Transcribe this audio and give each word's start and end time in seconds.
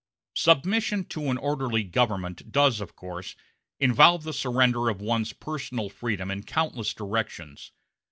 Submission 0.33 1.05
to 1.05 1.29
an 1.29 1.37
orderly 1.37 1.83
government 1.83 2.51
does, 2.51 2.81
of 2.81 2.95
course, 2.95 3.35
involve 3.79 4.23
the 4.23 4.33
surrender 4.33 4.89
of 4.89 4.99
one's 4.99 5.31
personal 5.31 5.89
freedom 5.89 6.31
in 6.31 6.41
countless 6.41 6.91
directions. 6.95 7.71